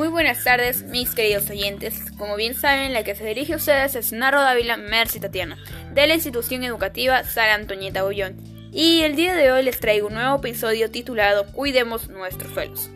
[0.00, 2.10] Muy buenas tardes, mis queridos oyentes.
[2.16, 5.58] Como bien saben, la que se dirige a ustedes es Narro Dávila Mercy Tatiana,
[5.92, 8.38] de la institución educativa Sara Antoñeta Bullón.
[8.72, 12.90] Y el día de hoy les traigo un nuevo episodio titulado Cuidemos nuestros suelos.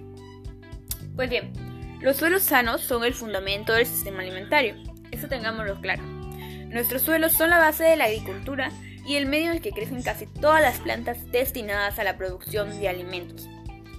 [1.14, 1.52] Pues bien,
[2.00, 4.75] los suelos sanos son el fundamento del sistema alimentario.
[5.11, 6.02] Eso tengámoslo claro.
[6.05, 8.71] Nuestros suelos son la base de la agricultura
[9.07, 12.80] y el medio en el que crecen casi todas las plantas destinadas a la producción
[12.80, 13.46] de alimentos.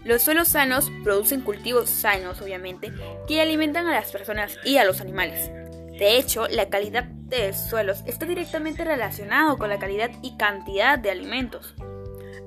[0.06, 2.94] Los suelos sanos producen cultivos sanos, obviamente,
[3.28, 5.50] que alimentan a las personas y a los animales.
[5.98, 11.00] De hecho, la calidad de los suelos está directamente relacionado con la calidad y cantidad
[11.00, 11.74] de alimentos.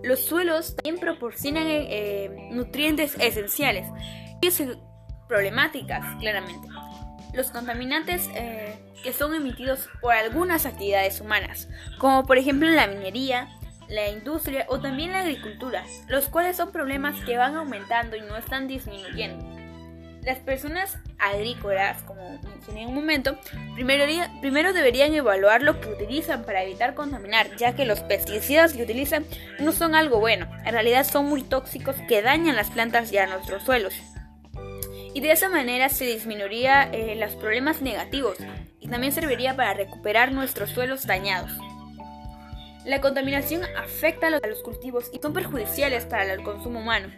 [0.04, 3.88] Los suelos también proporcionan eh, nutrientes esenciales
[4.40, 4.50] y
[5.26, 6.68] problemáticas, claramente.
[7.34, 13.48] Los contaminantes eh, que son emitidos por algunas actividades humanas, como por ejemplo la minería,
[13.88, 18.36] la industria o también la agricultura, los cuales son problemas que van aumentando y no
[18.36, 19.58] están disminuyendo.
[20.22, 23.38] Las personas agrícolas, como mencioné en un momento,
[23.74, 29.24] primero, deberían evaluar lo que utilizan para evitar contaminar, ya que los pesticidas que utilizan
[29.58, 33.26] no son algo bueno, en realidad son muy tóxicos que dañan las plantas y a
[33.26, 33.94] nuestros suelos.
[35.14, 38.36] Y de esa manera se disminuiría eh, los problemas negativos
[38.80, 41.50] y también serviría para recuperar nuestros suelos dañados.
[42.88, 47.08] La contaminación afecta a los cultivos y son perjudiciales para el consumo humano.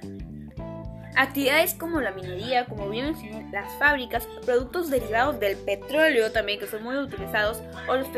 [1.15, 6.67] Actividades como la minería, como bien mencioné, las fábricas, productos derivados del petróleo también que
[6.67, 8.09] son muy utilizados, o los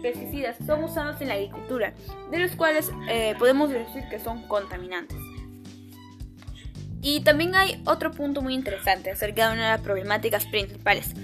[0.00, 1.92] pesticidas son usados en la agricultura,
[2.30, 5.18] de los cuales eh, podemos decir que son contaminantes.
[7.00, 11.14] Y también hay otro punto muy interesante acerca de una de las problemáticas principales,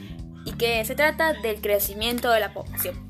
[0.44, 3.07] y que se trata del crecimiento de la población.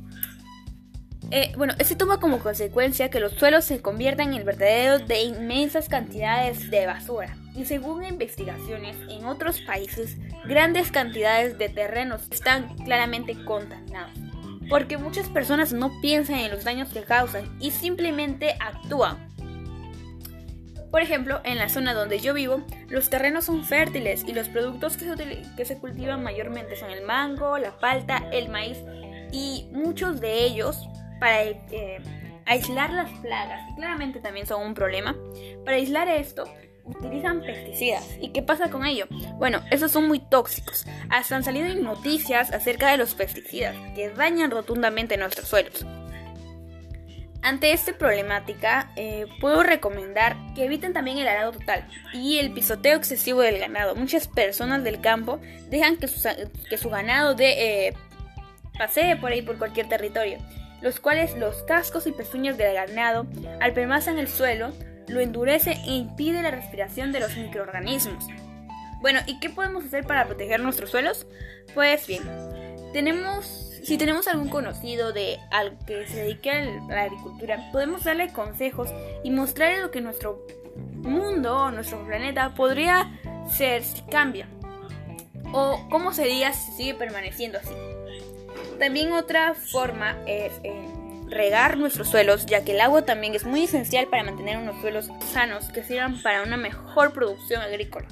[1.31, 5.89] Eh, bueno, esto toma como consecuencia que los suelos se conviertan en verdaderos de inmensas
[5.89, 7.37] cantidades de basura.
[7.55, 14.13] Y según investigaciones en otros países, grandes cantidades de terrenos están claramente contaminados.
[14.70, 19.29] Porque muchas personas no piensan en los daños que causan y simplemente actúan.
[20.91, 24.97] Por ejemplo, en la zona donde yo vivo, los terrenos son fértiles y los productos
[24.97, 28.79] que se, que se cultivan mayormente son el mango, la palta, el maíz
[29.31, 32.01] y muchos de ellos para eh,
[32.46, 35.17] aislar las plagas, claramente también son un problema,
[35.64, 36.45] para aislar esto
[36.89, 38.05] utilizan pesticidas.
[38.20, 39.06] ¿Y qué pasa con ello?
[39.34, 40.86] Bueno, esos son muy tóxicos.
[41.11, 45.84] Hasta han salido noticias acerca de los pesticidas que dañan rotundamente nuestros suelos.
[47.40, 52.96] Ante esta problemática, eh, puedo recomendar que eviten también el arado total y el pisoteo
[52.96, 53.95] excesivo del ganado.
[53.95, 55.39] Muchas personas del campo
[55.70, 56.28] dejan que su,
[56.68, 57.95] que su ganado de, eh,
[58.77, 60.39] pasee por ahí por cualquier territorio
[60.80, 63.27] los cuales los cascos y pezuñas del ganado,
[63.61, 64.72] al permanecer en el suelo,
[65.08, 68.27] lo endurece e impide la respiración de los microorganismos.
[69.00, 71.27] Bueno, ¿y qué podemos hacer para proteger nuestros suelos?
[71.74, 72.22] Pues bien,
[72.92, 78.33] tenemos, si tenemos algún conocido de al que se dedique a la agricultura, podemos darle
[78.33, 78.90] consejos
[79.22, 80.45] y mostrarle lo que nuestro
[80.77, 83.10] mundo o nuestro planeta podría
[83.50, 84.48] ser si cambia.
[85.52, 87.72] O cómo sería si sigue permaneciendo así.
[88.78, 90.89] También otra forma es eh,
[91.28, 95.11] regar nuestros suelos, ya que el agua también es muy esencial para mantener unos suelos
[95.33, 98.06] sanos que sirvan para una mejor producción agrícola.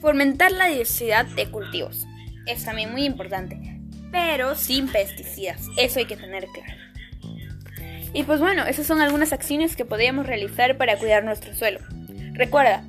[0.00, 2.06] Fomentar la diversidad de cultivos
[2.46, 6.80] es también muy importante, pero sin pesticidas, eso hay que tener claro.
[8.12, 11.80] Y pues bueno, esas son algunas acciones que podríamos realizar para cuidar nuestro suelo.
[12.32, 12.82] Recuerda,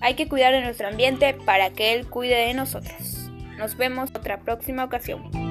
[0.00, 3.28] hay que cuidar de nuestro ambiente para que él cuide de nosotros.
[3.58, 5.43] Nos vemos otra próxima ocasión.